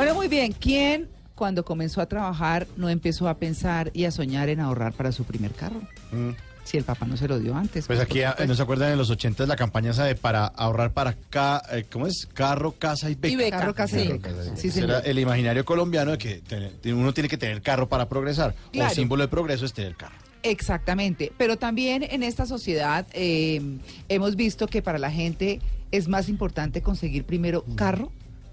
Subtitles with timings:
[0.00, 0.52] Bueno, muy bien.
[0.52, 5.12] ¿Quién cuando comenzó a trabajar no empezó a pensar y a soñar en ahorrar para
[5.12, 5.82] su primer carro?
[6.10, 6.30] Mm.
[6.64, 7.86] Si el papá no se lo dio antes.
[7.86, 8.46] Pues aquí, por ah.
[8.46, 11.84] ¿no se acuerdan en los 80 la campaña esa de para ahorrar para ca, eh,
[11.92, 12.26] ¿cómo es?
[12.32, 13.28] Carro, casa y beca?
[13.28, 13.58] Y beca.
[13.58, 14.08] Carro, casa y Sí.
[14.08, 14.30] beca.
[14.56, 18.54] Sí, era el imaginario colombiano de que tener- uno tiene que tener carro para progresar.
[18.72, 18.90] Claro.
[18.90, 20.16] O símbolo de progreso es tener carro.
[20.42, 23.60] Exactamente, pero también en esta sociedad eh,
[24.08, 28.10] hemos visto que para la gente es más importante conseguir primero carro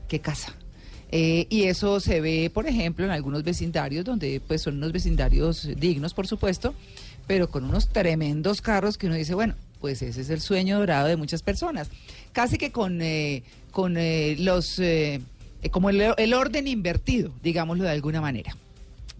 [0.09, 0.53] que casa.
[1.11, 5.70] Eh, y eso se ve, por ejemplo, en algunos vecindarios donde pues son unos vecindarios
[5.77, 6.73] dignos, por supuesto,
[7.27, 11.07] pero con unos tremendos carros que uno dice, bueno, pues ese es el sueño dorado
[11.07, 11.89] de muchas personas.
[12.33, 15.21] Casi que con, eh, con eh, los, eh,
[15.71, 18.55] como el, el orden invertido, digámoslo de alguna manera.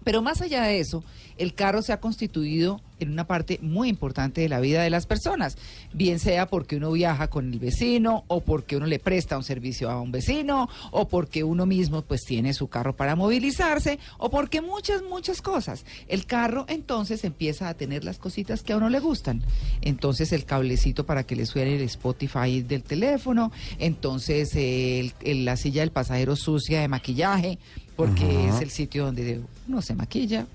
[0.08, 1.04] Pero más allá de eso,
[1.38, 5.06] el carro se ha constituido en una parte muy importante de la vida de las
[5.06, 5.58] personas,
[5.92, 9.92] bien sea porque uno viaja con el vecino o porque uno le presta un servicio
[9.92, 14.62] a un vecino o porque uno mismo pues tiene su carro para movilizarse o porque
[14.62, 15.84] muchas, muchas cosas.
[16.08, 19.44] El carro entonces empieza a tener las cositas que a uno le gustan.
[19.82, 25.12] Entonces el cablecito para que le suene el Spotify del teléfono, entonces el-
[25.44, 27.60] la silla del pasajero sucia de maquillaje,
[27.98, 30.46] porque es el sitio donde uno se maquilla.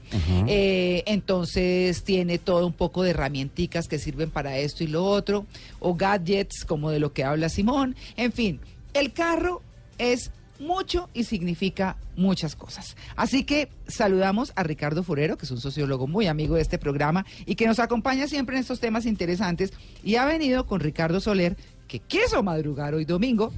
[0.47, 5.45] Eh, entonces tiene todo un poco de herramienticas que sirven para esto y lo otro,
[5.81, 7.97] o gadgets como de lo que habla Simón.
[8.17, 8.61] En fin,
[8.95, 9.61] el carro
[9.99, 12.97] es mucho y significa muchas cosas.
[13.17, 17.27] Así que saludamos a Ricardo Forero, que es un sociólogo muy amigo de este programa
[17.45, 19.73] y que nos acompaña siempre en estos temas interesantes
[20.05, 21.57] y ha venido con Ricardo Soler,
[21.93, 23.53] que quiso madrugar hoy domingo,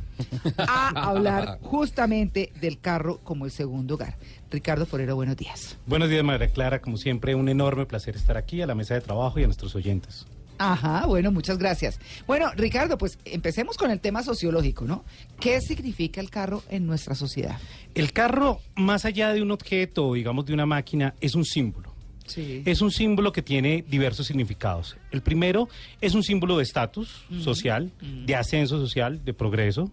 [0.59, 4.17] a hablar justamente del carro como el segundo hogar.
[4.51, 5.79] Ricardo Forero, buenos días.
[5.87, 6.81] Buenos días, María Clara.
[6.81, 9.77] Como siempre, un enorme placer estar aquí a la mesa de trabajo y a nuestros
[9.77, 10.27] oyentes.
[10.59, 12.01] Ajá, bueno, muchas gracias.
[12.27, 15.05] Bueno, Ricardo, pues empecemos con el tema sociológico, ¿no?
[15.39, 17.61] ¿Qué significa el carro en nuestra sociedad?
[17.94, 21.94] El carro, más allá de un objeto, digamos de una máquina, es un símbolo.
[22.27, 22.62] Sí.
[22.65, 24.97] Es un símbolo que tiene diversos significados.
[25.11, 25.69] El primero
[26.01, 29.91] es un símbolo de estatus social, de ascenso social, de progreso.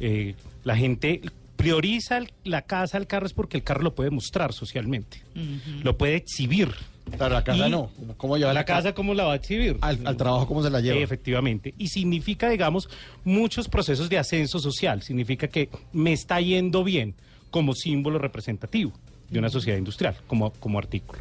[0.00, 0.34] Eh,
[0.64, 1.20] la gente
[1.56, 5.22] prioriza el- la casa al carro es porque el carro lo puede mostrar socialmente,
[5.82, 6.70] lo puede exhibir.
[7.16, 7.90] Claro, la casa Y no.
[8.16, 9.76] ¿Cómo lleva la casa cómo la va a exhibir?
[9.80, 11.00] Al, al trabajo, ¿cómo se la lleva?
[11.00, 11.74] Efectivamente.
[11.76, 12.88] Y significa, digamos,
[13.24, 15.02] muchos procesos de ascenso social.
[15.02, 17.14] Significa que me está yendo bien
[17.50, 18.92] como símbolo representativo
[19.32, 21.20] de una sociedad industrial, como, como artículo.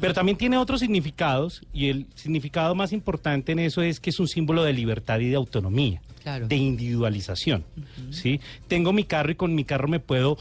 [0.00, 4.18] Pero también tiene otros significados y el significado más importante en eso es que es
[4.18, 6.48] un símbolo de libertad y de autonomía, Claro.
[6.48, 7.64] de individualización.
[8.10, 8.40] ¿sí?
[8.68, 10.36] Tengo mi carro y con mi carro me puedo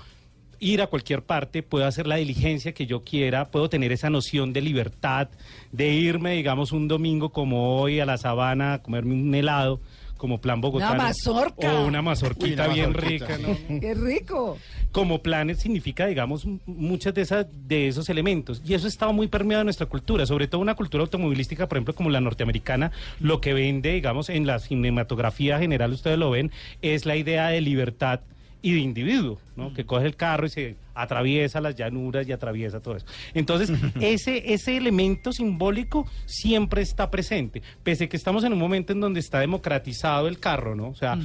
[0.59, 4.53] ir a cualquier parte, puedo hacer la diligencia que yo quiera, puedo tener esa noción
[4.53, 5.27] de libertad,
[5.73, 9.81] de irme, digamos, un domingo como hoy a la sabana a comerme un helado,
[10.15, 10.95] como plan bogotano.
[10.95, 11.81] mazorca.
[11.81, 13.37] O una mazorquita Uy, una bien mazorquita, rica,
[13.69, 13.79] ¿no?
[13.81, 14.57] ¡Qué rico!
[14.93, 18.61] Como planes significa, digamos, muchas de esas de esos elementos.
[18.63, 21.95] Y eso estaba muy permeado en nuestra cultura, sobre todo una cultura automovilística, por ejemplo,
[21.95, 26.51] como la norteamericana, lo que vende, digamos, en la cinematografía general, ustedes lo ven,
[26.83, 28.21] es la idea de libertad
[28.61, 29.73] y de individuo, ¿no?
[29.73, 33.07] Que coge el carro y se atraviesa las llanuras y atraviesa todo eso.
[33.33, 38.93] Entonces, ese, ese elemento simbólico siempre está presente, pese a que estamos en un momento
[38.93, 40.89] en donde está democratizado el carro, ¿no?
[40.89, 41.17] O sea,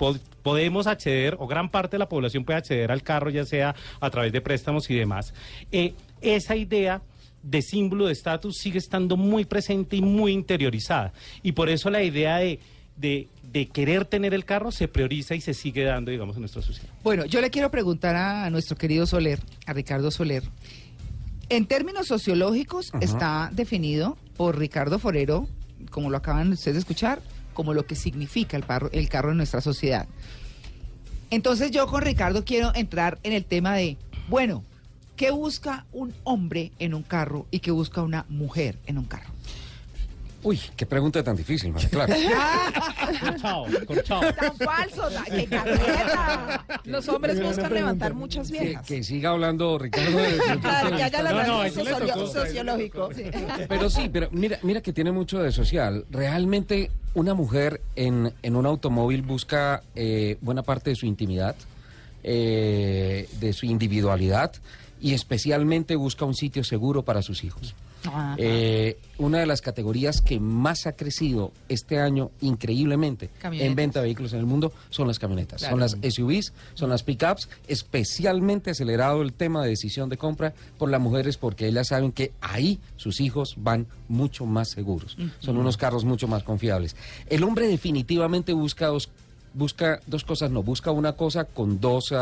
[0.00, 3.74] po- podemos acceder, o gran parte de la población puede acceder al carro, ya sea
[4.00, 5.34] a través de préstamos y demás.
[5.70, 7.02] Eh, esa idea
[7.42, 11.12] de símbolo de estatus sigue estando muy presente y muy interiorizada.
[11.42, 12.58] Y por eso la idea de,
[12.96, 16.62] de, de querer tener el carro se prioriza y se sigue dando, digamos, en nuestra
[16.62, 16.88] sociedad.
[17.04, 20.42] Bueno, yo le quiero preguntar a nuestro querido Soler, a Ricardo Soler.
[21.50, 25.48] En términos sociológicos está definido por Ricardo Forero,
[25.90, 27.20] como lo acaban ustedes de escuchar,
[27.54, 30.06] como lo que significa el, carro en nuestra sociedad.
[31.30, 33.96] Entonces yo con Ricardo quiero entrar en el tema de,
[34.28, 34.64] bueno,
[35.16, 39.30] ¿qué busca un hombre en un carro y qué busca una mujer en un carro?
[40.42, 42.16] Uy, qué pregunta tan difícil, María Clara.
[43.20, 44.20] Corchao, corchao.
[44.32, 46.64] Tan falso, qué carreta.
[46.84, 48.86] Los hombres buscan levantar muchas viejas.
[48.86, 50.16] que siga hablando Ricardo.
[50.16, 52.26] de- de- Claro, que haya el No, no, socio- tocó.
[52.28, 53.10] sociológico.
[53.14, 53.24] sí.
[53.68, 56.06] Pero sí, pero mira, mira que tiene mucho de social.
[56.10, 61.54] Realmente una mujer en, en un automóvil busca eh, buena parte de su intimidad,
[62.22, 64.52] eh, de su individualidad
[65.00, 67.74] y especialmente busca un sitio seguro para sus hijos.
[68.38, 74.04] Eh, una de las categorías que más ha crecido este año increíblemente en venta de
[74.06, 75.72] vehículos en el mundo son las camionetas, Claro.
[75.72, 80.90] son las SUVs, son las pickups, especialmente acelerado el tema de decisión de compra por
[80.90, 85.76] las mujeres porque ellas saben que ahí sus hijos van mucho más seguros, son unos
[85.76, 86.96] carros mucho más confiables.
[87.28, 89.10] El hombre definitivamente busca dos
[89.54, 92.12] busca dos cosas, no, busca una cosa con dos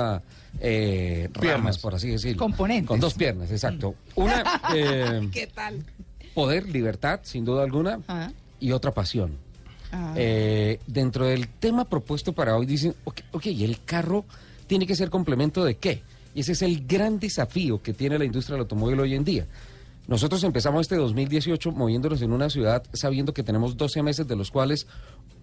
[0.60, 1.78] eh, ramas, Piernas.
[1.78, 2.38] por así decirlo.
[2.38, 2.88] Componentes.
[2.88, 3.94] Con dos piernas, exacto.
[4.14, 4.42] Una,
[4.74, 5.84] eh, ¿Qué tal?
[6.34, 7.98] poder, libertad, sin duda alguna,
[8.60, 9.32] y otra pasión.
[9.90, 10.12] Ah.
[10.16, 14.24] Eh, dentro del tema propuesto para hoy dicen, ok, ok, ¿y el carro
[14.66, 16.02] tiene que ser complemento de qué?
[16.34, 19.46] Y ese es el gran desafío que tiene la industria del automóvil hoy en día.
[20.06, 24.50] Nosotros empezamos este 2018 moviéndonos en una ciudad sabiendo que tenemos 12 meses, de los
[24.50, 24.86] cuales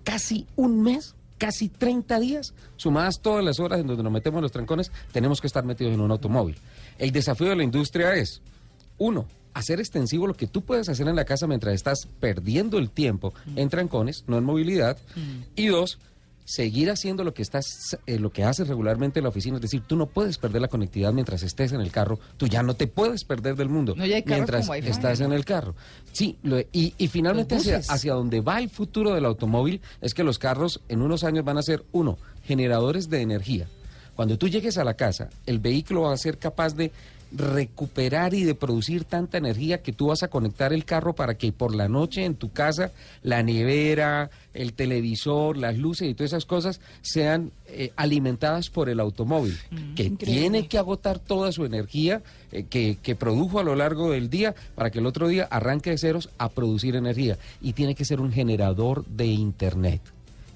[0.04, 4.44] casi un mes, casi 30 días, sumadas todas las horas en donde nos metemos en
[4.44, 6.58] los trancones, tenemos que estar metidos en un automóvil.
[6.98, 8.42] El desafío de la industria es,
[8.98, 12.90] uno, hacer extensivo lo que tú puedes hacer en la casa mientras estás perdiendo el
[12.90, 14.98] tiempo en trancones, no en movilidad.
[15.56, 15.98] Y dos,
[16.46, 19.56] seguir haciendo lo que estás, eh, lo que haces regularmente en la oficina.
[19.58, 22.20] Es decir, tú no puedes perder la conectividad mientras estés en el carro.
[22.38, 25.34] Tú ya no te puedes perder del mundo No, ya hay carros mientras estás en
[25.34, 25.76] el carro.
[26.14, 30.24] Sí, lo- y, y finalmente hacia, hacia donde va el futuro del automóvil es que
[30.24, 33.68] los carros en unos años van a ser, uno, generadores de energía.
[34.16, 36.92] Cuando tú llegues a la casa, el vehículo va a ser capaz de
[37.36, 41.52] recuperar y de producir tanta energía que tú vas a conectar el carro para que
[41.52, 42.92] por la noche en tu casa
[43.24, 49.00] la nevera, el televisor, las luces y todas esas cosas sean eh, alimentadas por el
[49.00, 49.58] automóvil,
[49.96, 52.22] que tiene que agotar toda su energía
[52.52, 55.92] eh, que, que produjo a lo largo del día para que el otro día arranque
[55.92, 57.38] de ceros a producir energía.
[57.62, 60.02] Y tiene que ser un generador de Internet.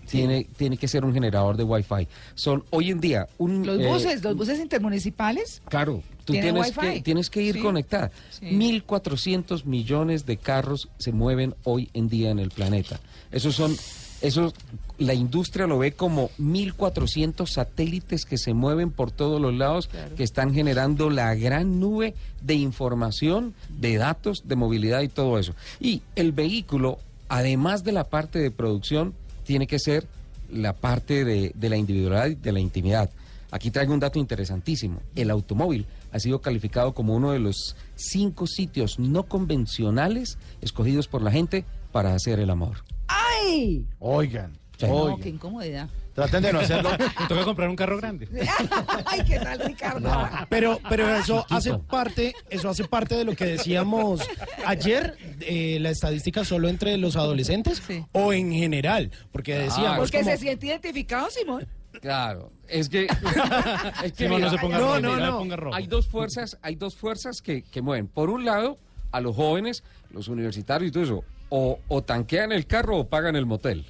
[0.10, 2.08] Tiene, tiene que ser un generador de Wi-Fi.
[2.34, 3.66] Son hoy en día un...
[3.66, 5.62] Los eh, buses, los buses intermunicipales.
[5.70, 7.62] Claro, tú ¿Tienen tienes que, tienes que ir Sí.
[7.62, 8.12] conectada.
[8.30, 8.46] Sí.
[8.46, 13.00] 1.400 millones de carros se mueven hoy en día en el planeta.
[13.32, 13.76] Esos son,
[14.22, 14.54] esos,
[15.00, 20.24] la industria lo ve como 1.400 satélites que se mueven por todos los lados, que
[20.24, 25.54] están generando la gran nube de información, de datos, de movilidad y todo eso.
[25.80, 29.14] Y el vehículo, además de la parte de producción,
[29.46, 30.06] tiene que ser
[30.52, 33.10] la parte de, de la individualidad y de la intimidad.
[33.52, 35.02] Aquí traigo un dato interesantísimo.
[35.16, 41.22] El automóvil ha sido calificado como uno de los cinco sitios no convencionales escogidos por
[41.22, 42.84] la gente para hacer el amor.
[43.08, 43.86] ¡Ay!
[44.00, 44.86] Oigan, Sí.
[44.88, 45.90] No, qué incomodidad.
[46.14, 46.90] Traten de no hacerlo.
[47.20, 48.30] Me toca comprar un carro grande.
[49.06, 50.10] ¡Ay, qué tal, Ricardo!
[50.48, 51.56] Pero, pero eso Chiquito.
[51.56, 54.22] hace parte, eso hace parte de lo que decíamos
[54.66, 58.06] ayer, eh, la estadística solo entre los adolescentes Sí.
[58.14, 61.68] o en general, porque decíamos Porque como- se siente identificado, Simón.
[62.02, 63.06] Claro, es que,
[64.04, 65.38] es que Simón, no se ponga No, rojo, no, no.
[65.40, 65.76] ponga rojo.
[65.76, 68.08] hay dos fuerzas, hay dos fuerzas que, que mueven.
[68.08, 68.78] Por un lado,
[69.12, 73.36] a los jóvenes, los universitarios y todo eso, o, o tanquean el carro o pagan
[73.36, 73.86] el motel.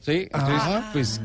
[0.00, 0.28] ¿Sí?
[0.32, 1.20] Entonces, pues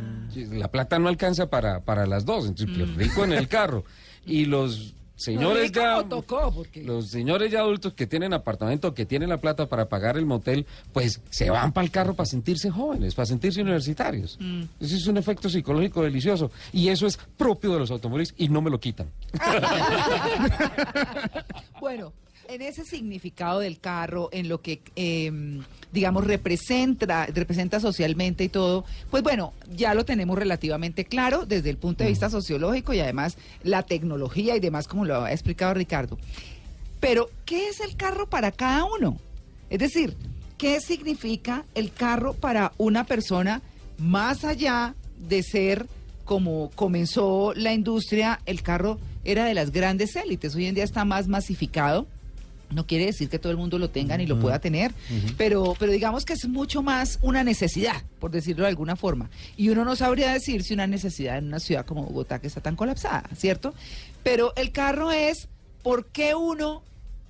[0.51, 2.47] la plata no alcanza para, para las dos.
[2.47, 3.85] Entonces, pues, rico en el carro.
[4.25, 4.93] Y los
[5.23, 5.95] señores ya.
[6.03, 10.25] porque- Los señores ya adultos que tienen apartamento, que tienen la plata para pagar el
[10.25, 14.37] motel, pues se van para el carro para sentirse jóvenes, para sentirse universitarios.
[14.79, 16.51] Ese es un efecto psicológico delicioso.
[16.71, 19.07] Y eso es propio de los automóviles y no me lo quitan.
[21.79, 22.13] Bueno,
[22.47, 25.31] en ese significado del carro, en lo que, eh,
[25.91, 31.77] digamos, representa, representa socialmente y todo, pues bueno, ya lo tenemos relativamente claro desde el
[31.77, 36.17] punto de vista sociológico y además la tecnología y demás, como lo ha explicado Ricardo.
[36.99, 39.17] Pero, ¿qué es el carro para cada uno?
[39.69, 40.15] Es decir,
[40.57, 43.61] ¿qué significa el carro para una persona
[43.97, 45.87] más allá de ser
[46.25, 51.05] como comenzó la industria, el carro era de las grandes élites, hoy en día está
[51.05, 52.07] más masificado.
[52.73, 54.91] No quiere decir que todo el mundo lo tenga ni lo pueda tener,
[55.37, 59.29] pero, pero digamos que es mucho más una necesidad, por decirlo de alguna forma.
[59.57, 62.61] Y uno no sabría decir si una necesidad en una ciudad como Bogotá que está
[62.61, 63.73] tan colapsada, ¿cierto?
[64.23, 65.47] Pero el carro es,
[65.83, 66.83] ¿por qué uno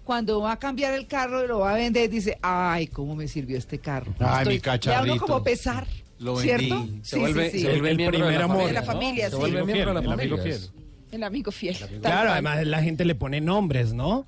[0.04, 3.28] cuando va a cambiar el carro y lo va a vender dice, ay, cómo me
[3.28, 4.14] sirvió este carro?
[4.20, 5.20] Ay, mi Le da uno cacharrito.
[5.26, 5.88] como pesar,
[6.20, 6.80] Lo ¿cierto?
[6.82, 7.00] vendí.
[7.04, 7.64] Se vuelve, sí, sí.
[7.64, 8.58] se vuelve El miembro de primer amor.
[8.58, 8.68] familia.
[8.68, 8.86] De la ¿no?
[8.88, 9.38] familia, Se sí.
[9.38, 10.58] vuelve El amigo miembro de la fiel, el amigo familia.
[10.60, 10.72] fiel.
[11.12, 11.78] El amigo fiel.
[11.78, 12.28] tal Claro, cual.
[12.30, 14.26] además la gente le pone nombres, ¿no?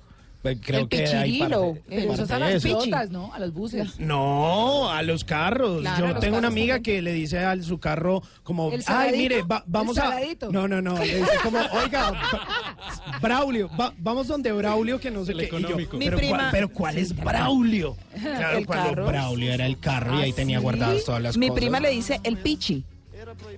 [0.54, 2.68] Pues Creo el que hay pichirilo, parte- pero eso es a las eso.
[2.68, 3.32] flotas, ¿no?
[3.34, 3.98] A los buses.
[3.98, 5.80] No, a los carros.
[5.80, 6.96] Claro, Yo los tengo una amiga también.
[6.96, 10.16] que le dice a su carro como, ¿El ay, mire, va- ¿El vamos a...
[10.50, 12.12] No, no, no, le dice como, oiga,
[13.20, 15.48] Braulio, va- vamos donde Braulio, que no sé El qué.
[15.50, 15.96] Yo, económico.
[15.96, 17.96] Mi pero, prima- ¿cuál, pero ¿cuál es Braulio?
[18.16, 19.06] Claro, El cuando carro.
[19.06, 21.60] Braulio era el carro y ahí tenía guardadas todas las Mi cosas.
[21.60, 22.84] prima le dice el pichi,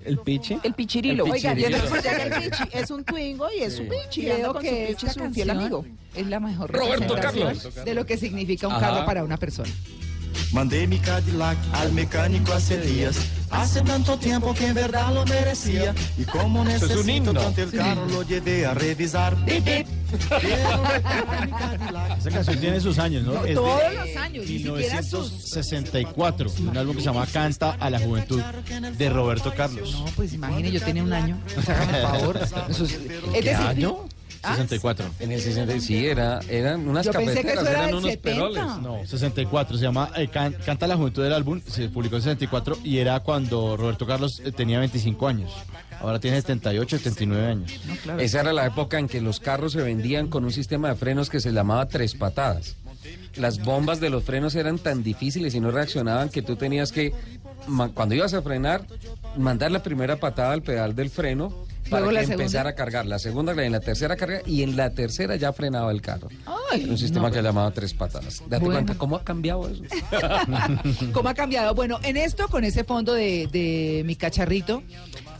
[0.04, 0.58] ¿El piche?
[0.62, 1.24] el pichirilo.
[1.26, 4.22] El Oiga, yo ya que el pichi es un twingo y es un pichi.
[4.22, 5.84] Creo con su que pichi, es un fiel amigo.
[6.14, 7.84] es la mejor Roberto representación Carlos.
[7.84, 8.88] de lo que significa un Ajá.
[8.88, 9.70] carro para una persona.
[10.52, 13.16] Mandei mi Cadillac al mecánico hace días.
[13.50, 15.94] Hace tanto tiempo que en verdad lo merecía.
[16.18, 19.36] Y como necesito tanto el carro, lo llevé a revisar.
[22.18, 23.44] Esa canción tiene sus años, ¿no?
[23.44, 24.46] Es Todos los años.
[24.46, 29.92] 1964, un álbum que se llama Canta a la Juventud de Roberto Carlos.
[29.92, 31.38] No, pues imagínate, yo tenía un año.
[31.54, 32.40] Por favor.
[33.40, 34.04] ¿Qué año?
[34.42, 35.06] 64.
[35.20, 38.62] En el 64, sí, era, eran unas Yo eran unos peroles.
[38.82, 42.98] No, 64, se llama eh, Canta la Juventud del álbum, se publicó en 64 y
[42.98, 45.52] era cuando Roberto Carlos eh, tenía 25 años.
[46.00, 47.80] Ahora tiene 78, 79 años.
[47.86, 48.20] No, claro.
[48.20, 51.28] Esa era la época en que los carros se vendían con un sistema de frenos
[51.28, 52.76] que se llamaba tres patadas.
[53.36, 57.12] Las bombas de los frenos eran tan difíciles y no reaccionaban que tú tenías que,
[57.94, 58.84] cuando ibas a frenar,
[59.36, 63.06] mandar la primera patada al pedal del freno para Luego que la empezara a cargar.
[63.06, 66.28] La segunda, en la tercera carga y en la tercera ya frenaba el carro.
[66.70, 67.34] Ay, un sistema no.
[67.34, 68.42] que llamaba tres patadas.
[68.48, 68.80] Date Bueno.
[68.80, 69.82] cuenta cómo ha cambiado eso.
[71.12, 71.74] ¿Cómo ha cambiado?
[71.74, 74.82] Bueno, en esto, con ese fondo de, de mi cacharrito,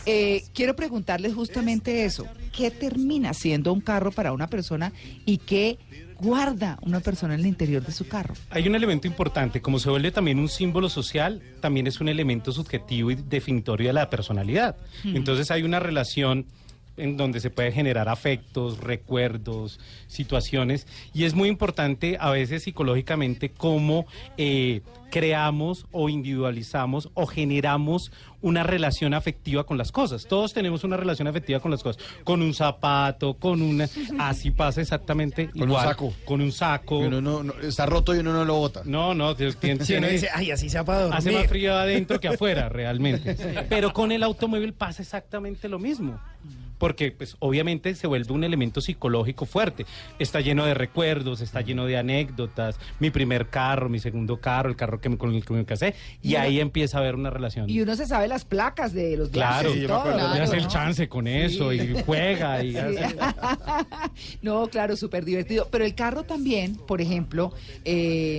[0.07, 2.27] eh, quiero preguntarles justamente eso.
[2.57, 4.93] ¿Qué termina siendo un carro para una persona
[5.25, 5.79] y qué
[6.21, 8.35] guarda una persona en el interior de su carro?
[8.51, 12.53] Hay un elemento importante, como se vuelve también un símbolo social, también es un elemento
[12.53, 14.77] subjetivo y definitorio de la personalidad.
[15.05, 16.47] Entonces hay una relación
[16.99, 23.51] en donde se puede generar afectos, recuerdos, situaciones, y es muy importante a veces psicológicamente
[23.51, 30.27] cómo eh, creamos o individualizamos o generamos una relación afectiva con las cosas.
[30.27, 33.89] Todos tenemos una relación afectiva con las cosas, con un zapato, con una...
[34.19, 36.13] Así pasa exactamente Con un igual, saco.
[36.25, 37.03] Con un saco.
[37.03, 38.83] Y uno no- no- está roto y uno no lo bota.
[38.85, 41.19] No, no, tiene, Si uno dice, ay, así para dormir.
[41.19, 43.37] hace más frío adentro que afuera, realmente.
[43.69, 46.21] Pero con el automóvil pasa exactamente lo mismo.
[46.79, 49.85] Porque, pues, obviamente se vuelve un elemento psicológico fuerte.
[50.21, 52.79] Está lleno de recuerdos, está lleno de anécdotas.
[53.01, 55.97] Mi primer carro, mi segundo carro, el carro que me, con el que me casé.
[56.23, 57.69] Y ahí empieza a haber una relación.
[57.69, 60.69] Y uno se sabe las placas de los Claro, y todo, claro, hace el ¿no?
[60.69, 62.79] chance con eso y juega y Sí.
[62.79, 63.17] hace-
[64.43, 65.69] no, claro, súper divertido.
[65.71, 67.53] Pero el carro también, por ejemplo,
[67.85, 68.39] eh,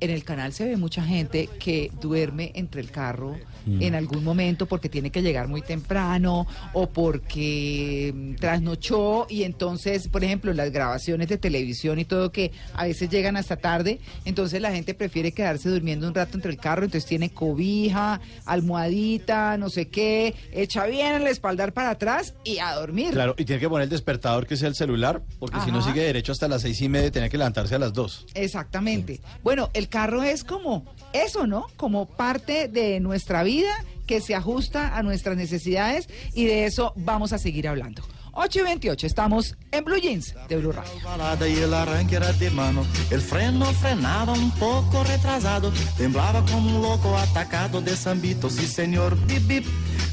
[0.00, 3.36] en el canal se ve mucha gente que duerme entre el carro
[3.80, 10.08] en algún momento porque tiene que llegar muy temprano o porque mm, trasnochó y entonces,
[10.08, 14.60] por ejemplo, las grabaciones de televisión y todo que a veces llegan hasta tarde, entonces
[14.60, 19.70] la gente prefiere quedarse durmiendo un rato entre el carro, entonces tiene cobija, almohadita, no
[19.70, 23.12] sé qué, echa bien el espaldar para atrás y a dormir.
[23.12, 26.02] Claro, y tiene que poner el despertador que sea el celular, porque si no sigue
[26.02, 28.26] derecho hasta las seis y media, tiene que levantarse a las dos.
[28.34, 29.20] Exactamente.
[29.42, 31.66] Bueno, el carro es como eso, ¿no?
[31.76, 33.72] Como parte de nuestra vida
[34.06, 38.02] que se ajusta a nuestras necesidades y de eso vamos a seguir hablando.
[38.40, 41.48] 8 y 28, estamos en Blue Jeans de Blue Radio.
[41.48, 42.86] y el arranque era de mano.
[43.10, 45.72] El freno frenaba un poco retrasado.
[45.96, 48.48] Temblaba como un loco atacado de Sambito.
[48.48, 49.66] Sí, señor, bip, bip.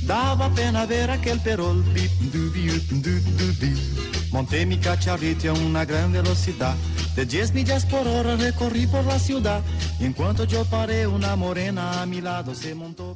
[0.07, 1.83] Daba pena ver aquel perol.
[1.93, 4.14] Bip, du, bip, du, du, bip.
[4.35, 6.75] Monté mi cacharrito a una gran velocidad.
[7.15, 9.61] De 10 millas por hora recorrí por la ciudad.
[9.97, 13.15] Y en cuanto yo paré, una morena a mi lado se montó.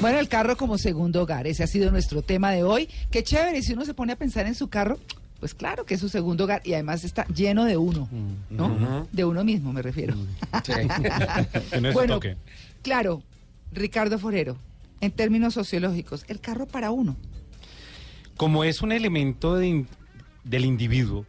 [0.00, 2.88] Bueno, el carro como segundo hogar, ese ha sido nuestro tema de hoy.
[3.10, 4.98] Qué chévere, y si uno se pone a pensar en su carro,
[5.40, 8.08] pues claro que es su segundo hogar y además está lleno de uno,
[8.48, 9.06] ¿no?
[9.12, 10.14] De uno mismo me refiero.
[10.64, 10.72] Sí.
[11.92, 12.38] bueno, toque.
[12.80, 13.22] claro,
[13.72, 14.56] Ricardo Forero,
[15.02, 17.14] en términos sociológicos, el carro para uno.
[18.40, 19.84] Como es un elemento de
[20.44, 21.26] del individuo,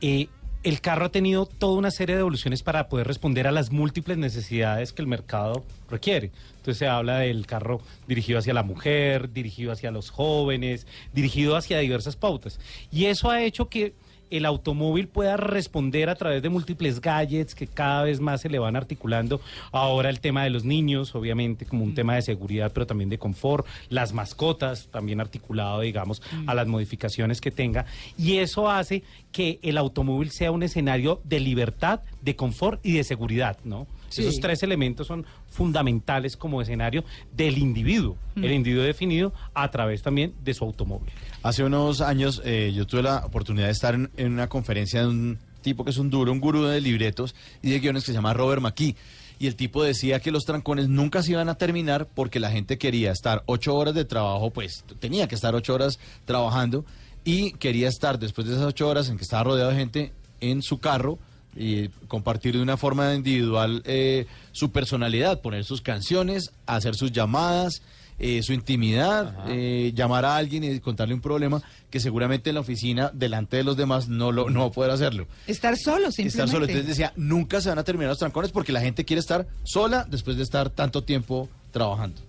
[0.00, 0.26] eh,
[0.64, 4.18] el carro ha tenido toda una serie de evoluciones para poder responder a las múltiples
[4.18, 6.32] necesidades que el mercado requiere.
[6.56, 11.78] Entonces se habla del carro dirigido hacia la mujer, dirigido hacia los jóvenes, dirigido hacia
[11.78, 12.58] diversas pautas.
[12.90, 13.94] Y eso ha hecho que
[14.30, 18.58] el automóvil pueda responder a través de múltiples gadgets que cada vez más se le
[18.58, 19.40] van articulando.
[19.72, 23.18] Ahora el tema de los niños, obviamente, como un tema de seguridad, pero también de
[23.18, 23.66] confort.
[23.88, 27.86] Las mascotas, también articulado, digamos, a las modificaciones que tenga.
[28.16, 33.04] Y eso hace que el automóvil sea un escenario de libertad, de confort y de
[33.04, 33.86] seguridad, ¿no?
[34.08, 34.22] Sí.
[34.22, 40.34] Esos tres elementos son fundamentales como escenario del individuo, el individuo definido a través también
[40.42, 41.12] de su automóvil.
[41.42, 45.38] Hace unos años eh, yo tuve la oportunidad de estar en, una conferencia de un
[45.62, 48.34] tipo que es un duro, un gurú de libretos y de guiones que se llama
[48.34, 48.94] Robert McKee.
[49.38, 52.76] Y el tipo decía que los trancones nunca se iban a terminar porque la gente
[52.76, 56.84] quería estar ocho horas de trabajo, pues tenía que estar ocho horas trabajando
[57.24, 60.60] y quería estar después de esas ocho horas en que estaba rodeado de gente en
[60.60, 61.18] su carro
[61.56, 67.80] y compartir de una forma individual eh, su personalidad, poner sus canciones, hacer sus llamadas,
[68.22, 72.60] eh, su intimidad, eh, llamar a alguien y contarle un problema que seguramente en la
[72.60, 75.26] oficina, delante de los demás, no, lo, no va a poder hacerlo.
[75.46, 76.28] Estar solo, simplemente.
[76.28, 76.66] Estar solo.
[76.66, 80.06] Entonces decía, nunca se van a terminar los trancones porque la gente quiere estar sola
[80.08, 82.20] después de estar tanto tiempo trabajando.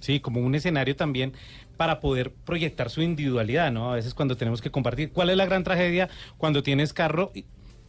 [0.00, 1.34] Sí, como un escenario también
[1.76, 3.92] para poder proyectar su individualidad, ¿no?
[3.92, 5.10] A veces cuando tenemos que compartir.
[5.10, 6.08] ¿Cuál es la gran tragedia
[6.38, 7.32] cuando tienes carro?
[7.34, 7.44] y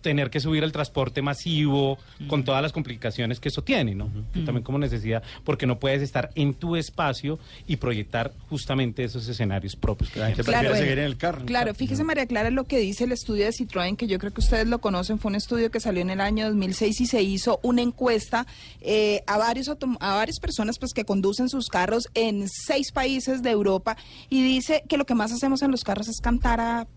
[0.05, 1.97] tener que subir el transporte masivo
[2.27, 4.07] con todas las complicaciones que eso tiene, ¿no?
[4.45, 9.75] También como necesidad, porque no puedes estar en tu espacio y proyectar justamente esos escenarios
[9.75, 10.11] propios.
[10.11, 10.43] que La gente.
[10.43, 11.43] Claro, prefiere seguir en el carro.
[11.47, 14.41] Claro, fíjese María Clara lo que dice el estudio de Citroën, que yo creo que
[14.41, 17.59] ustedes lo conocen, fue un estudio que salió en el año 2006 y se hizo
[17.63, 18.45] una encuesta
[18.81, 23.49] eh, a varios a varias personas pues que conducen sus carros en seis países de
[23.49, 23.97] Europa
[24.29, 26.87] y dice que lo que más hacemos en los carros es cantar a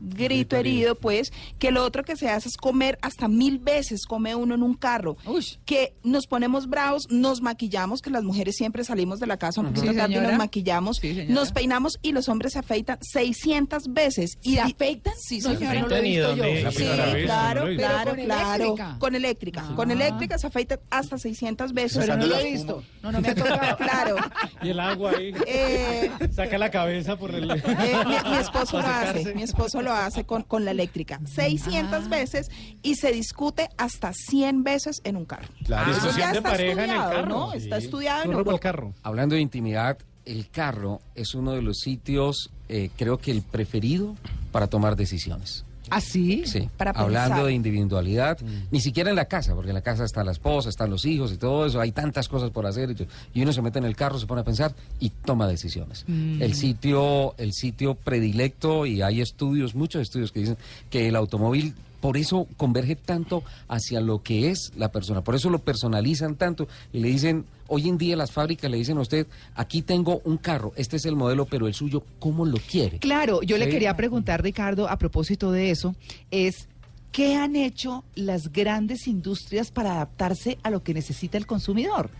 [0.00, 4.34] grito herido, pues, que lo otro que se hace es comer hasta mil veces, come
[4.34, 5.56] uno en un carro, Ush.
[5.64, 9.68] que nos ponemos bravos, nos maquillamos, que las mujeres siempre salimos de la casa un
[9.68, 10.28] poquito Sí, tarde y señora.
[10.28, 14.38] nos maquillamos, Sí, nos peinamos y los hombres se afeitan 600 veces.
[14.42, 15.14] ¿Y ¿Se di- afeitan?
[15.18, 15.58] Sí, No, señora.
[15.58, 16.44] señora, no lo he ¿Afeitan y visto yo.
[16.44, 16.62] dónde?
[16.62, 17.76] La Sí, vez, claro, ¿no?
[17.76, 18.54] claro, con claro.
[18.64, 18.96] eléctrica.
[18.98, 19.64] Con eléctrica.
[19.68, 19.74] Ah.
[19.76, 21.98] Con eléctrica se afeitan hasta 600 veces.
[21.98, 22.82] Pero no lo he visto.
[23.02, 23.76] No, no me ha tocado.
[23.86, 24.16] Claro.
[24.62, 25.32] Y el agua ahí.
[25.46, 27.50] Eh, Saca la cabeza por el...
[27.50, 27.62] eh,
[28.06, 31.20] mi, mi esposo lo hace, mi esposo lo hace con, con la eléctrica.
[31.24, 32.08] 600 Ah.
[32.08, 32.50] veces
[32.82, 35.48] y se discute hasta 100 veces en un carro.
[35.64, 37.28] Claro, Eso discusión ya de está pareja en el estudiado, carro.
[37.28, 37.50] ¿no?
[37.52, 37.56] Sí.
[37.58, 38.58] Está estudiado en el Europa.
[38.58, 38.94] carro.
[39.02, 44.14] Hablando de intimidad, el carro es uno de los sitios, eh, creo que el preferido
[44.52, 45.64] para tomar decisiones.
[45.90, 46.42] ¿Ah, sí?
[46.46, 47.46] Sí, Para hablando pensar.
[47.46, 48.38] de individualidad,
[48.70, 51.32] ni siquiera en la casa, porque en la casa está la esposa, están los hijos
[51.32, 53.08] y todo eso, hay tantas cosas por hacer y, todo.
[53.34, 56.04] Y uno se mete en el carro, se pone a pensar y toma decisiones.
[56.08, 60.56] El sitio, el sitio predilecto y hay estudios, muchos estudios que dicen
[60.90, 65.50] que el automóvil por eso converge tanto hacia lo que es la persona, por eso
[65.50, 69.26] lo personalizan tanto y le dicen, hoy en día las fábricas le dicen a usted,
[69.54, 72.98] aquí tengo un carro, este es el modelo, pero el suyo, ¿cómo lo quiere?
[72.98, 75.94] Claro, yo le quería preguntar, Ricardo, a propósito de eso,
[76.30, 76.68] es
[77.12, 82.10] ¿qué han hecho las grandes industrias para adaptarse a lo que necesita el consumidor?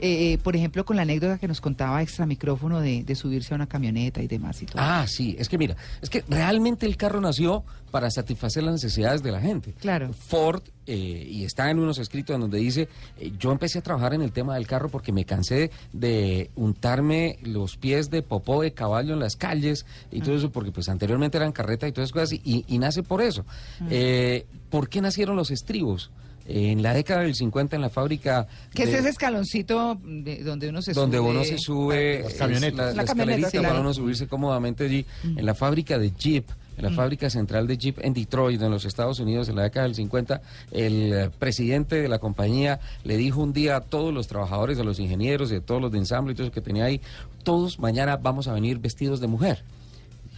[0.00, 3.56] Eh, por ejemplo, con la anécdota que nos contaba extra micrófono de, de subirse a
[3.56, 4.76] una camioneta y demás y todo.
[4.80, 9.22] Ah, sí, es que mira, es que realmente el carro nació para satisfacer las necesidades
[9.22, 9.72] de la gente.
[9.72, 10.12] Claro.
[10.12, 12.88] Ford, eh, y está en unos escritos en donde dice,
[13.18, 17.38] eh, yo empecé a trabajar en el tema del carro porque me cansé de untarme
[17.42, 21.38] los pies de popó de caballo en las calles y todo eso, porque pues anteriormente
[21.38, 23.44] eran carreta y todas esas cosas, y, y nace por eso.
[23.90, 26.10] Eh, ¿Por qué nacieron los estribos?
[26.50, 28.46] En la década del 50 en la fábrica...
[28.74, 31.28] ¿Qué es ese escaloncito de, donde uno se donde sube?
[31.28, 32.76] uno se sube Las es camionetas.
[32.78, 36.10] la, La la camioneta, escalerita sí, para uno subirse cómodamente allí en la fábrica de
[36.10, 39.64] Jeep en la fábrica central de Jeep en Detroit, en los Estados Unidos, en la
[39.64, 44.14] década del 50, el eh, presidente de la compañía le dijo un día a todos
[44.14, 46.60] los trabajadores, a los ingenieros y a todos los de ensamble y todo eso que
[46.60, 47.00] tenía ahí,
[47.42, 49.64] todos mañana vamos a venir vestidos de mujer.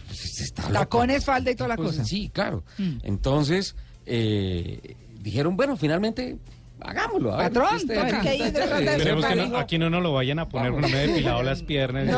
[0.07, 0.51] Pues.
[0.53, 2.05] Tacones, falda y toda la Pues, cosa.
[2.05, 2.63] Sí, claro.
[2.79, 2.91] Mm.
[3.03, 3.75] Entonces,
[4.07, 6.37] eh, dijeron, bueno, finalmente,
[6.83, 7.33] hagámoslo.
[7.33, 8.21] a ver, Patrón, toca.
[8.21, 10.81] Que detrás eso Esperemos que no- aquí no nos lo vayan a poner Vamos.
[10.89, 12.15] porque me he depilado las piernas.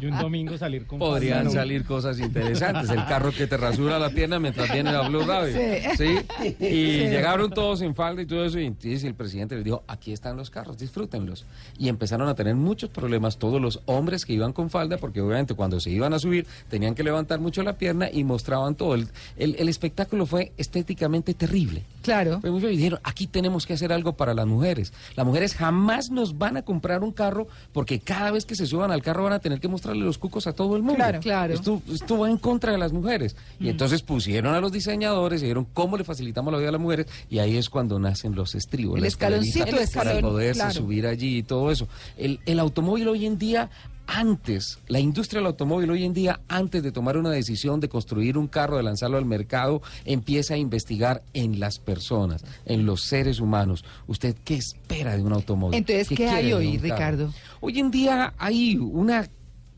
[0.00, 1.54] Y un domingo salir con Podrían falda, ¿no?
[1.54, 2.90] salir cosas interesantes.
[2.90, 5.56] El carro que te rasura la pierna mientras viene a Blue Radio.
[5.96, 6.16] Sí.
[6.38, 6.56] Sí.
[6.60, 8.58] Y llegaron todos en falda y todo eso.
[8.58, 11.44] Y entonces el presidente les dijo: aquí están los carros, disfrútenlos.
[11.78, 15.54] Y empezaron a tener muchos problemas todos los hombres que iban con falda, porque obviamente
[15.54, 18.94] cuando se iban a subir tenían que levantar mucho la pierna y mostraban todo.
[18.94, 21.82] El, el- el espectáculo fue estéticamente terrible.
[22.02, 22.40] Claro.
[22.40, 22.70] Fue muy feo.
[22.70, 24.92] Y dijeron, aquí tenemos que hacer algo para las mujeres.
[25.16, 28.90] Las mujeres jamás nos van a comprar un carro porque cada vez que se suban
[28.90, 30.96] al carro van a tener que mostrarle los cucos a todo el mundo.
[30.96, 31.54] Claro, claro.
[31.54, 33.36] Esto, esto va en contra de las mujeres.
[33.58, 36.80] Y entonces pusieron a los diseñadores y dijeron cómo le facilitamos la vida a las
[36.80, 37.06] mujeres.
[37.28, 38.98] Y ahí es cuando nacen los estribos.
[38.98, 40.74] El escaloncito, el Para poderse claro.
[40.74, 41.88] subir allí y todo eso.
[42.16, 43.70] El, el automóvil hoy en día
[44.10, 48.36] antes, la industria del automóvil hoy en día, antes de tomar una decisión de construir
[48.36, 53.38] un carro, de lanzarlo al mercado, empieza a investigar en las personas, en los seres
[53.38, 53.84] humanos.
[54.08, 55.78] ¿Usted qué espera de un automóvil?
[55.78, 56.78] Entonces, ¿qué hay hoy?
[56.78, 57.32] Ricardo?
[57.60, 59.28] Hoy en día hay una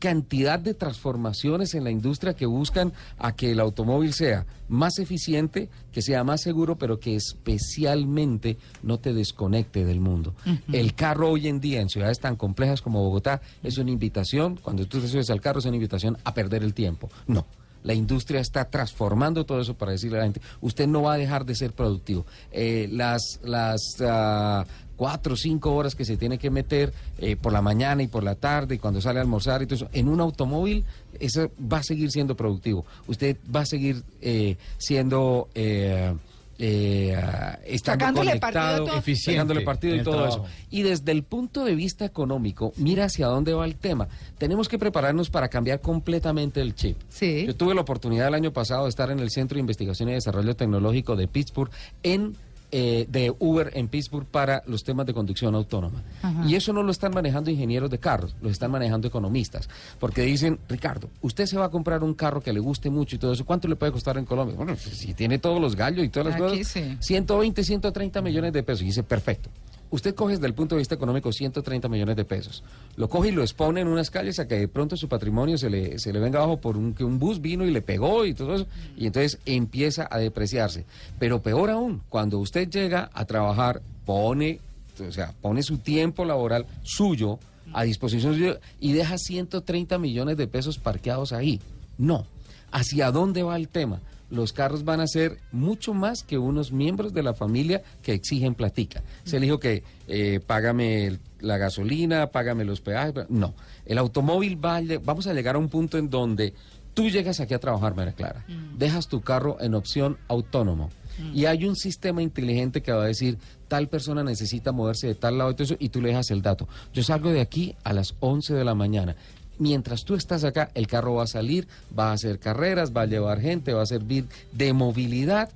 [0.03, 5.69] cantidad de transformaciones en la industria que buscan a que el automóvil sea más eficiente,
[5.93, 10.35] que sea más seguro, pero que especialmente no te desconecte del mundo.
[10.73, 14.85] El carro hoy en día en ciudades tan complejas como Bogotá es una invitación, cuando
[14.87, 17.09] tú te subes al carro es una invitación a perder el tiempo.
[17.25, 17.45] No.
[17.83, 21.17] La industria está transformando todo eso para decirle a la gente, usted no va a
[21.17, 22.25] dejar de ser productivo.
[22.51, 27.51] Eh, las las ah, cuatro o cinco horas que se tiene que meter eh, por
[27.53, 30.07] la mañana y por la tarde y cuando sale a almorzar y todo eso, en
[30.07, 30.85] un automóvil,
[31.19, 32.85] eso va a seguir siendo productivo.
[33.07, 35.49] Usted va a seguir eh, siendo...
[35.55, 36.13] eh,
[36.59, 37.17] eh,
[37.65, 39.01] estando Sacándole partido todo.
[39.15, 40.45] Sacándole partido y todo trabajo.
[40.45, 40.55] eso.
[40.69, 44.07] Y desde el punto de vista económico, mira hacia dónde va el tema.
[44.37, 46.97] Tenemos que prepararnos para cambiar completamente el chip.
[47.09, 47.45] Sí.
[47.47, 50.13] Yo tuve la oportunidad el año pasado de estar en el Centro de Investigación y
[50.13, 51.71] Desarrollo Tecnológico de Pittsburgh
[52.03, 52.35] en
[52.75, 56.01] eh, de Uber en Pittsburgh para los temas de conducción autónoma.
[56.23, 56.43] Ajá.
[56.47, 59.69] Y eso no lo están manejando ingenieros de carros, lo están manejando economistas.
[59.99, 63.19] Porque dicen, Ricardo, usted se va a comprar un carro que le guste mucho y
[63.19, 64.55] todo eso, ¿cuánto le puede costar en Colombia?
[64.55, 66.97] Bueno, si tiene todos los gallos y todas las Aquí cosas, sí.
[66.99, 68.81] 120, 130 millones de pesos.
[68.81, 69.51] Y dice, perfecto.
[69.93, 72.63] Usted coge desde el punto de vista económico 130 millones de pesos.
[72.95, 75.69] Lo coge y lo expone en unas calles a que de pronto su patrimonio se
[75.69, 78.33] le, se le venga abajo por un, que un bus vino y le pegó y
[78.33, 78.65] todo eso.
[78.97, 80.85] Y entonces empieza a depreciarse.
[81.19, 84.61] Pero peor aún, cuando usted llega a trabajar, pone,
[85.07, 87.37] o sea, pone su tiempo laboral suyo
[87.71, 91.61] a disposición suyo y deja 130 millones de pesos parqueados ahí.
[91.99, 92.25] No.
[92.71, 93.99] ¿Hacia dónde va el tema?
[94.33, 98.55] Los carros van a ser mucho más que unos miembros de la familia que exigen
[98.55, 99.03] platica.
[99.23, 103.13] Se le dijo que eh, págame el- la gasolina, págame los peajes.
[103.29, 103.53] No.
[103.85, 106.53] El automóvil va vamos a llegar a un punto en donde
[106.93, 108.45] tú llegas aquí a trabajar, María Clara.
[108.77, 110.89] Dejas tu carro en opción autónomo.
[111.31, 115.37] Y hay un sistema inteligente que va a decir, tal persona necesita moverse de tal
[115.37, 116.67] lado y todo eso, y tú le dejas el dato.
[116.91, 119.15] Yo salgo de aquí a las 11 de la mañana.
[119.63, 123.05] Mientras tú estás acá, el carro va a salir, va a hacer carreras, va a
[123.05, 125.49] llevar gente, va a servir de movilidad.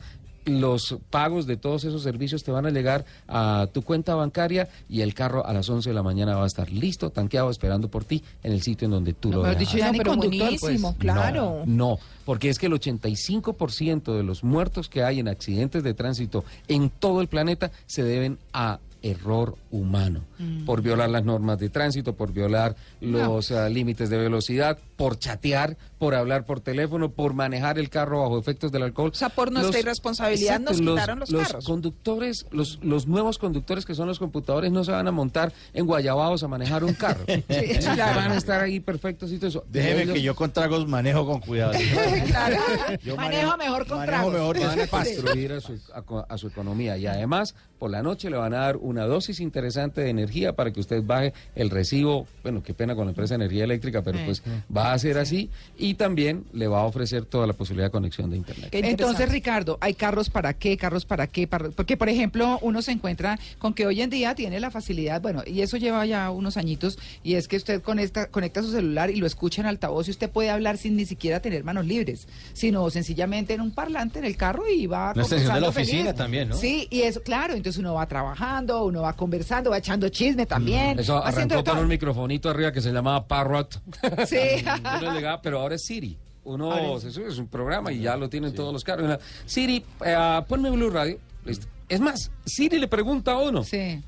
[0.45, 5.01] Los pagos de todos esos servicios te van a llegar a tu cuenta bancaria y
[5.01, 8.05] el carro a las 11 de la mañana va a estar listo, tanqueado, esperando por
[8.05, 9.59] ti en el sitio en donde tú No, lo dejas.
[9.59, 10.81] dicho, ya No, pero conductor, pues.
[10.99, 11.63] claro.
[11.65, 16.45] No, porque es que el 85% de los muertos que hay en accidentes de tránsito
[16.69, 20.65] en todo el planeta se deben a error humano, Mm.
[20.65, 25.77] por violar las normas de tránsito, por violar los ah, límites de velocidad, por chatear,
[25.97, 29.09] por hablar por teléfono, por manejar el carro bajo efectos del alcohol.
[29.13, 31.65] O sea, por nuestra irresponsabilidad nos quitaron los carros.
[31.65, 35.85] conductores, los, los nuevos conductores que son los computadores no se van a montar en
[35.87, 37.25] Guayabados a manejar un carro.
[37.79, 38.19] claro.
[38.21, 39.65] Van a estar ahí perfectos y todo eso.
[39.69, 41.73] Déjeme Ellos- que yo con tragos manejo con cuidado.
[42.27, 42.57] Claro.
[43.03, 44.33] Yo Manejo mejor con manejo tragos.
[44.33, 45.79] mejor van a construir a su,
[46.27, 49.66] a su economía y además por la noche le van a dar una dosis interesante
[49.73, 53.43] de energía para que usted baje el recibo, bueno, qué pena con la empresa de
[53.45, 54.41] energía eléctrica, pero pues
[54.75, 58.29] va a ser así y también le va a ofrecer toda la posibilidad de conexión
[58.29, 58.69] de internet.
[58.73, 59.29] Entonces.
[59.31, 60.77] Ricardo, ¿hay carros para qué?
[60.77, 61.47] ¿Carros para qué?
[61.47, 65.21] Para- Porque, por ejemplo, uno se encuentra con que hoy en día tiene la facilidad,
[65.21, 69.09] bueno, y eso lleva ya unos añitos, y es que usted conecta, conecta su celular
[69.09, 72.27] y lo escucha en altavoz y usted puede hablar sin ni siquiera tener manos libres,
[72.53, 76.01] sino sencillamente en un parlante en el carro y va Una extensión de la oficina
[76.03, 76.15] feliz.
[76.15, 76.55] también, ¿no?
[76.55, 80.99] Sí, y eso, claro, entonces uno va trabajando, uno va conversando, va echando chisme también.
[80.99, 81.83] Eso va haciendo arrancó con todo.
[81.83, 83.81] un microfonito arriba que se llamaba Parrot.
[84.27, 84.37] Sí.
[85.01, 86.17] Uno llegaba, pero ahora es Siri.
[86.43, 89.05] Uno se sube, es un programa y ya lo tienen todos los carros.
[89.05, 91.17] Una, Siri, eh, ponme Blue Radio.
[91.45, 91.67] Listo.
[91.89, 93.63] Es más, Siri le pregunta a uno.
[93.63, 94.01] Sí.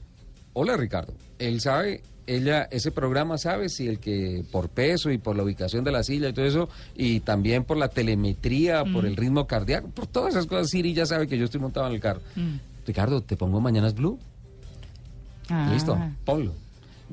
[0.53, 5.35] Hola Ricardo, él sabe, ella, ese programa sabe si el que por peso y por
[5.35, 9.15] la ubicación de la silla y todo eso, y también por la telemetría, por el
[9.15, 11.99] ritmo cardíaco, por todas esas cosas, Siri ya sabe que yo estoy montado en el
[11.99, 12.21] carro.
[12.35, 12.55] Mm.
[12.87, 14.19] Ricardo, ¿te pongo Mañanas Blue?
[15.49, 15.67] Ah.
[15.71, 16.53] Listo, ponlo.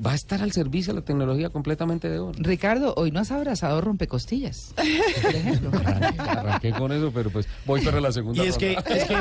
[0.05, 2.33] Va a estar al servicio de la tecnología completamente de uno.
[2.37, 4.73] Ricardo, hoy no has abrazado rompecostillas.
[5.21, 5.71] Por ejemplo.
[5.83, 8.95] Arranqué, arranqué con eso, pero pues voy para la segunda Y es que, ronda.
[8.95, 9.15] es que,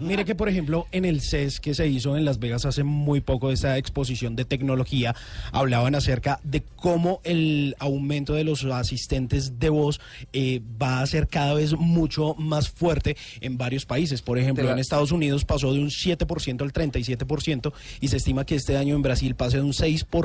[0.04, 3.20] mire que, por ejemplo, en el CES que se hizo en Las Vegas hace muy
[3.20, 5.14] poco, esa exposición de tecnología,
[5.52, 10.00] hablaban acerca de cómo el aumento de los asistentes de voz
[10.32, 14.22] eh, va a ser cada vez mucho más fuerte en varios países.
[14.22, 18.44] Por ejemplo, la- en Estados Unidos pasó de un 7% al 37% y se estima
[18.44, 20.15] que este año en Brasil pase de un 6%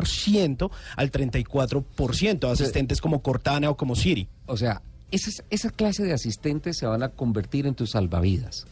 [0.96, 4.28] al 34%, asistentes como Cortana o como Siri.
[4.46, 8.66] O sea, esas- esa clase de asistentes se van a convertir en tus salvavidas.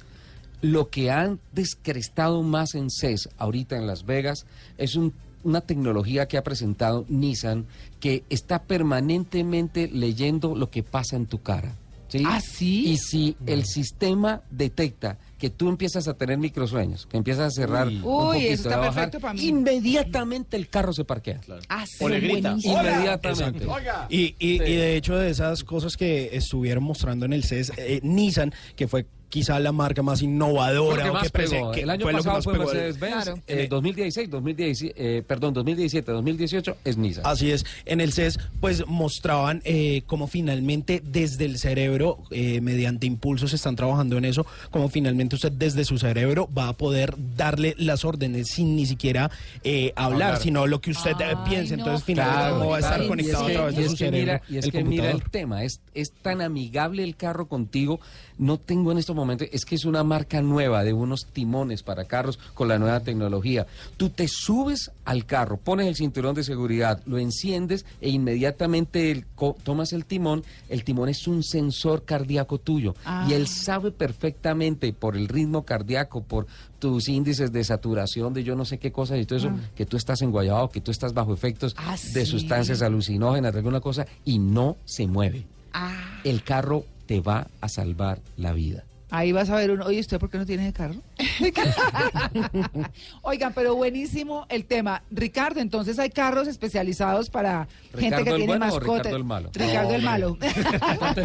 [0.62, 4.46] Lo que han descrestado más en CES ahorita en Las Vegas
[4.78, 7.66] es un- una tecnología que ha presentado Nissan
[8.02, 11.76] que está permanentemente leyendo lo que pasa en tu cara.
[12.10, 12.24] ¿sí?
[12.26, 12.88] ¿Ah, sí?
[12.90, 17.88] Y si el sistema detecta que tú empiezas a tener microsueños, que empiezas a cerrar
[17.88, 17.96] Uy.
[17.96, 19.46] un Uy, poquito, eso está perfecto para mí.
[19.48, 21.42] inmediatamente el carro se parquea.
[21.70, 22.76] Ah, sí, O le grita, buenísimo.
[22.78, 22.92] "Hola".
[22.94, 23.66] Inmediatamente.
[24.10, 24.64] Y, y, Sí.
[24.64, 28.88] y de hecho de esas cosas que estuvieron mostrando en el CES, eh, Nissan, que
[28.88, 31.72] fue quizá la marca más innovadora Porque o más que, pegó.
[31.72, 32.66] que El año fue lo que pasado más fue pegó.
[32.66, 33.14] Mercedes-Benz.
[33.24, 33.42] Claro.
[33.48, 37.26] eh, 2016, 2017, eh, perdón, 2017, 2018 es Nissan.
[37.26, 43.06] Así es, en el CES pues mostraban eh, cómo finalmente desde el cerebro, eh, mediante
[43.08, 47.76] impulsos están trabajando en eso, cómo finalmente usted desde su cerebro va a poder darle
[47.78, 49.30] las órdenes sin ni siquiera
[49.64, 50.42] eh, hablar, Hablar.
[50.42, 51.76] sino lo que usted eh, Ay, piense.
[51.78, 53.08] no, Entonces finalmente claro, cómo va a estar claro.
[53.10, 54.20] conectado y es a través que, de y su es que cerebro.
[54.26, 58.00] mira, y es el que mira el tema, es, es tan amigable el carro contigo.
[58.38, 62.06] No tengo en estos momento es que es una marca nueva de unos timones para
[62.06, 63.68] carros con la nueva tecnología.
[63.98, 69.26] Tú te subes al carro, pones el cinturón de seguridad, lo enciendes e inmediatamente el
[69.64, 70.44] tomas el timón.
[70.70, 73.28] El timón es un sensor cardíaco tuyo Ah.
[73.30, 76.48] y él sabe perfectamente por el ritmo cardíaco, por
[76.80, 79.98] tus índices de saturación, de yo no sé qué cosas y todo eso, que tú
[79.98, 82.32] estás enguayado, que tú estás bajo efectos Ah, de sí.
[82.32, 85.46] sustancias alucinógenas, de alguna cosa, y no se mueve.
[85.74, 88.84] Ah, El carro te va a salvar la vida.
[89.10, 89.86] Ahí vas a ver uno.
[89.86, 90.96] Oye, ¿usted por qué no tiene carro?
[93.22, 95.04] Oigan, pero buenísimo el tema.
[95.12, 98.98] Ricardo, entonces hay carros especializados para gente ¿Ricardo que tiene bueno mascotas.
[98.98, 99.50] Ricardo el malo?
[99.54, 100.38] Ricardo el malo.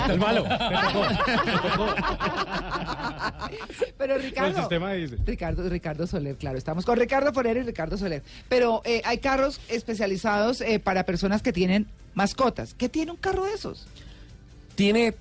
[0.08, 0.44] El malo.
[3.98, 4.58] Pero El Ricardo.
[4.58, 5.16] sistema dice.
[5.24, 6.58] Ricardo, Ricardo Soler, claro.
[6.58, 8.22] Estamos con Ricardo Forero y Ricardo Soler.
[8.48, 12.74] Pero eh, hay carros especializados eh, para personas que tienen mascotas.
[12.74, 13.86] ¿Qué tiene un carro de esos?
[14.74, 15.14] Tiene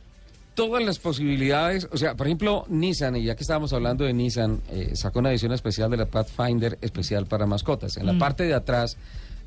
[0.56, 4.62] todas las posibilidades, o sea, por ejemplo, Nissan, y ya que estábamos hablando de Nissan,
[4.72, 7.98] eh, sacó una edición especial de la Pathfinder especial para mascotas.
[7.98, 8.98] En la parte de atrás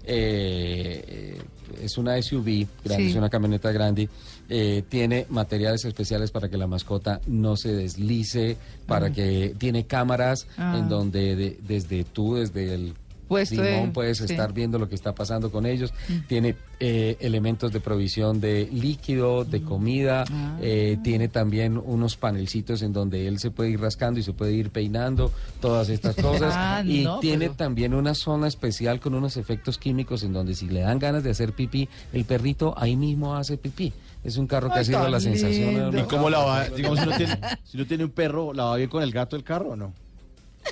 [0.09, 1.39] eh,
[1.83, 3.11] es una SUV, grande, Sí.
[3.11, 4.09] es una camioneta grande,
[4.49, 10.47] eh, tiene materiales especiales para que la mascota no se deslice, para que tiene cámaras
[10.57, 10.77] Ah.
[10.79, 12.95] en donde de- desde tú, desde el
[13.29, 14.25] Puesto de- timón puedes sí.
[14.25, 15.93] estar viendo lo que está pasando con ellos.
[16.29, 20.25] Tiene eh, elementos de provisión de líquido, de comida.
[20.31, 20.59] Ah.
[20.61, 24.53] eh, tiene también unos panelcitos en donde él se puede ir rascando y se puede
[24.53, 25.33] ir peinando.
[25.61, 26.53] Todas estas cosas.
[26.57, 30.55] Ah, y no, tiene pero- también una zona especial con unos efectos químicos en donde
[30.55, 33.93] si le dan ganas de hacer pipí, el perrito ahí mismo hace pipí.
[34.25, 35.75] Es un carro que Ay, ha sido la sensación.
[35.91, 35.99] lindo.
[36.01, 36.69] ¿Y cómo la va?
[36.69, 39.37] Digamos, si uno, tiene, si uno tiene un perro, ¿la va bien con el gato
[39.37, 39.93] el carro o no?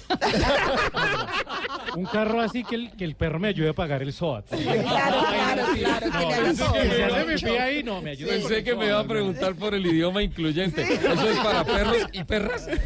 [1.97, 4.47] Un carro así que el, que el perro me ayude a pagar el SOAT.
[4.49, 8.03] Claro, claro, claro, que le haga todo.
[8.03, 10.83] Pensé que me iba a preguntar por el idioma incluyente.
[10.83, 12.69] Eso es para perros y perras.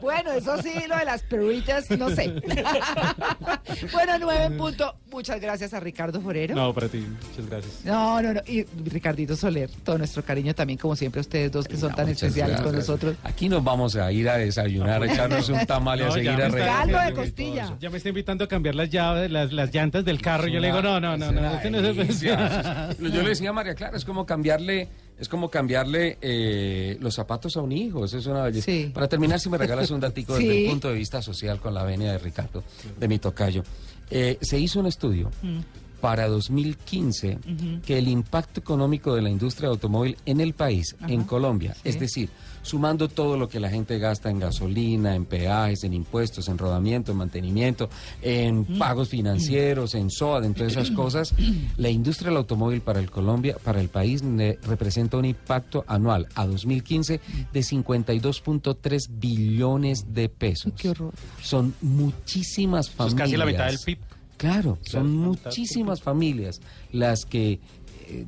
[0.00, 2.32] Bueno, eso sí, lo de las perritas, no sé.
[3.92, 4.94] bueno, nueve en punto.
[5.10, 6.54] Muchas gracias a Ricardo Forero.
[6.54, 7.84] No, para ti, muchas gracias.
[7.84, 8.40] No, no, no.
[8.46, 12.08] Y Ricardito Soler, todo nuestro cariño también, como siempre, a ustedes dos que son tan
[12.08, 12.88] especiales con gracias.
[12.88, 13.16] nosotros.
[13.24, 16.44] Aquí nos vamos a ir a desayunar, a echarnos un tamal y a seguir me
[16.46, 17.20] está- Caldo de arreglando.
[17.20, 17.76] costilla.
[17.80, 20.48] Ya me está invitando a cambiar las llaves, las, las llantas del carro.
[20.48, 22.20] y yo le digo, no, no, no, no, este no es.
[22.20, 24.88] Yo le decía a María Clara, es como cambiarle,
[25.22, 28.64] es como cambiarle eh, los zapatos a un hijo, eso es una belleza.
[28.64, 28.90] Sí.
[28.92, 30.42] Para terminar, si me regalas un datico Sí.
[30.48, 32.64] desde el punto de vista social con la venia de Ricardo,
[32.98, 33.62] de mi tocayo.
[34.10, 35.60] Eh, se hizo un estudio Mm.
[36.02, 37.38] Para 2015
[37.86, 42.28] que el impacto económico de la industria automóvil en el país, en Colombia, es decir,
[42.64, 47.10] sumando todo lo que la gente gasta en gasolina, en peajes, en impuestos, en rodamiento,
[47.12, 47.88] en mantenimiento,
[48.20, 51.34] en pagos financieros, en SOAD, en todas esas cosas,
[51.76, 56.26] la industria del automóvil para el Colombia, para el país, ne- representa un impacto anual
[56.34, 57.20] a 2015
[57.52, 60.72] de 52.3 billones de pesos.
[60.76, 61.12] Qué horror.
[61.42, 63.18] Son muchísimas Eso es familias.
[63.20, 63.98] casi la mitad del PIB.
[64.42, 67.60] Claro, son muchísimas familias las que
[68.08, 68.26] eh,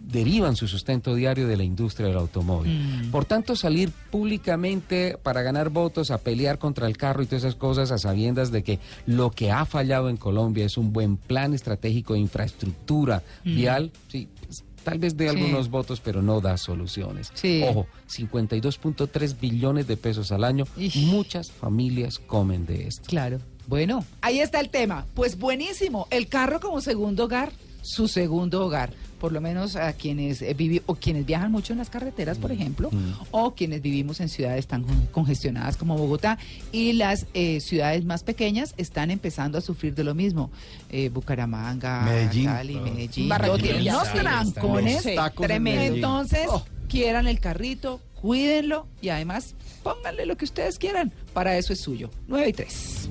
[0.00, 2.72] derivan su sustento diario de la industria del automóvil.
[3.06, 3.10] Mm.
[3.12, 7.54] Por tanto, salir públicamente para ganar votos, a pelear contra el carro y todas esas
[7.54, 11.54] cosas, a sabiendas de que lo que ha fallado en Colombia es un buen plan
[11.54, 15.32] estratégico de infraestructura vial, sí, pues, tal vez dé Mm.
[15.32, 15.36] Sí.
[15.38, 17.30] algunos votos, pero no da soluciones.
[17.34, 17.62] Sí.
[17.68, 20.96] Ojo, 52.3 billones de pesos al año, Ish.
[21.06, 23.02] muchas familias comen de esto.
[23.06, 23.38] Claro.
[23.68, 25.04] Bueno, ahí está el tema.
[25.14, 26.06] Pues buenísimo.
[26.10, 27.52] El carro como segundo hogar,
[27.82, 28.92] su segundo hogar.
[29.20, 32.52] Por lo menos a quienes eh, vivi- o quienes viajan mucho en las carreteras, por
[32.52, 32.88] ejemplo,
[33.32, 36.38] o quienes vivimos en ciudades tan con- congestionadas como Bogotá
[36.70, 40.52] y las eh, ciudades más pequeñas están empezando a sufrir de lo mismo.
[40.88, 42.44] Eh, Bucaramanga, Medellín.
[42.46, 43.96] Cali, Medellín, Barranquilla.
[43.96, 46.64] unos trancones Sí, tacos en entonces, Oh.
[46.88, 51.12] quieran el carrito, cuídenlo y además pónganle lo que ustedes quieran.
[51.32, 52.10] Para eso es suyo.
[52.26, 53.08] 9 y 3.